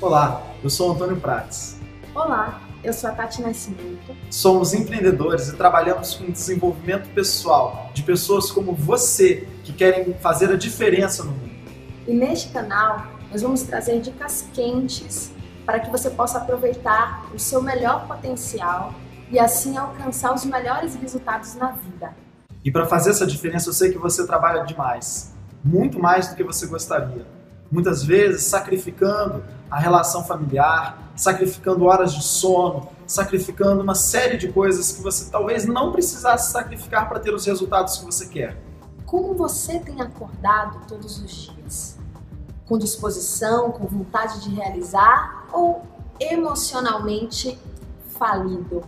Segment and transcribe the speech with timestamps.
[0.00, 1.76] Olá, eu sou Antônio Prates.
[2.14, 4.14] Olá, eu sou a Tati Nascimento.
[4.28, 10.56] Somos empreendedores e trabalhamos com desenvolvimento pessoal de pessoas como você que querem fazer a
[10.56, 11.54] diferença no mundo.
[12.06, 15.32] E neste canal nós vamos trazer dicas quentes
[15.64, 18.92] para que você possa aproveitar o seu melhor potencial
[19.30, 22.14] e assim alcançar os melhores resultados na vida.
[22.64, 26.42] E para fazer essa diferença, eu sei que você trabalha demais, muito mais do que
[26.42, 27.24] você gostaria
[27.74, 34.92] muitas vezes sacrificando a relação familiar, sacrificando horas de sono, sacrificando uma série de coisas
[34.92, 38.62] que você talvez não precisasse sacrificar para ter os resultados que você quer.
[39.04, 41.98] Como você tem acordado todos os dias?
[42.64, 45.84] Com disposição, com vontade de realizar ou
[46.20, 47.58] emocionalmente
[48.16, 48.84] falido?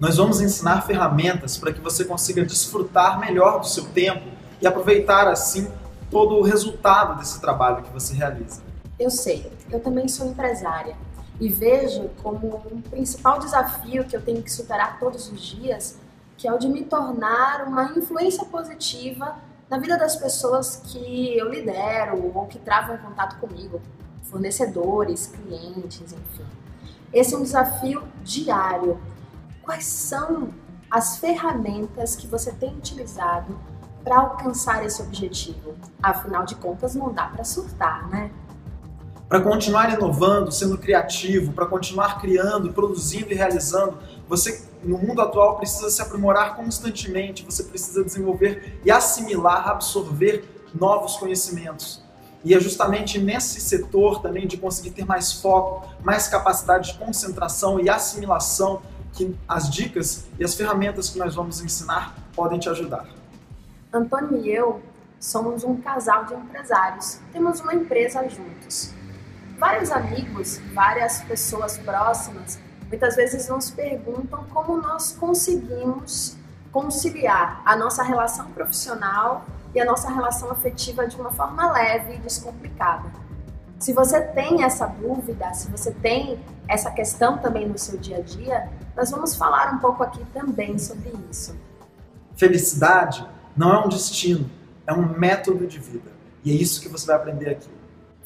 [0.00, 4.26] Nós vamos ensinar ferramentas para que você consiga desfrutar melhor do seu tempo
[4.60, 5.70] e aproveitar assim
[6.10, 8.62] todo o resultado desse trabalho que você realiza.
[8.98, 10.96] Eu sei, eu também sou empresária
[11.40, 15.98] e vejo como um principal desafio que eu tenho que superar todos os dias,
[16.36, 19.36] que é o de me tornar uma influência positiva
[19.70, 23.80] na vida das pessoas que eu lidero ou que travam contato comigo,
[24.24, 26.46] fornecedores, clientes, enfim.
[27.12, 29.00] Esse é um desafio diário.
[29.62, 30.50] Quais são
[30.90, 33.58] as ferramentas que você tem utilizado
[34.02, 35.74] para alcançar esse objetivo?
[36.02, 38.30] Afinal de contas, não dá para surtar, né?
[39.28, 43.96] Para continuar inovando, sendo criativo, para continuar criando, produzindo e realizando,
[44.28, 51.16] você no mundo atual precisa se aprimorar constantemente, você precisa desenvolver e assimilar, absorver novos
[51.16, 52.02] conhecimentos.
[52.42, 57.78] E é justamente nesse setor também de conseguir ter mais foco, mais capacidade de concentração
[57.78, 58.80] e assimilação
[59.12, 63.19] que as dicas e as ferramentas que nós vamos ensinar podem te ajudar.
[63.92, 64.80] Antônio e eu
[65.18, 67.20] somos um casal de empresários.
[67.32, 68.94] Temos uma empresa juntos.
[69.58, 76.36] Vários amigos, várias pessoas próximas, muitas vezes nos perguntam como nós conseguimos
[76.70, 79.44] conciliar a nossa relação profissional
[79.74, 83.10] e a nossa relação afetiva de uma forma leve e descomplicada.
[83.78, 86.38] Se você tem essa dúvida, se você tem
[86.68, 90.78] essa questão também no seu dia a dia, nós vamos falar um pouco aqui também
[90.78, 91.58] sobre isso.
[92.36, 93.26] Felicidade
[93.56, 94.50] não é um destino,
[94.86, 96.10] é um método de vida.
[96.44, 97.68] E é isso que você vai aprender aqui.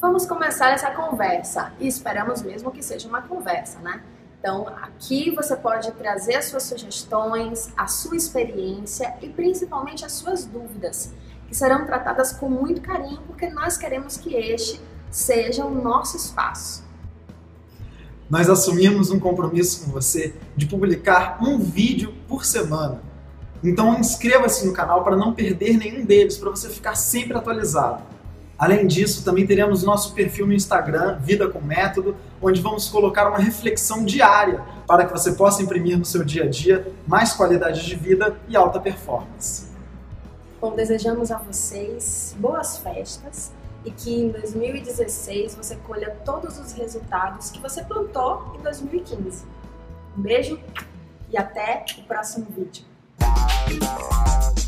[0.00, 4.02] Vamos começar essa conversa e esperamos mesmo que seja uma conversa, né?
[4.38, 10.44] Então, aqui você pode trazer as suas sugestões, a sua experiência e principalmente as suas
[10.44, 11.14] dúvidas,
[11.48, 14.80] que serão tratadas com muito carinho, porque nós queremos que este
[15.10, 16.84] seja o nosso espaço.
[18.28, 23.13] Nós assumimos um compromisso com você de publicar um vídeo por semana
[23.68, 28.02] então inscreva-se no canal para não perder nenhum deles, para você ficar sempre atualizado.
[28.58, 33.38] Além disso, também teremos nosso perfil no Instagram, Vida com Método, onde vamos colocar uma
[33.38, 37.96] reflexão diária para que você possa imprimir no seu dia a dia mais qualidade de
[37.96, 39.68] vida e alta performance.
[40.60, 43.50] Bom, desejamos a vocês boas festas
[43.84, 49.44] e que em 2016 você colha todos os resultados que você plantou em 2015.
[50.16, 50.60] Um beijo
[51.30, 52.93] e até o próximo vídeo.
[53.66, 54.63] Bye.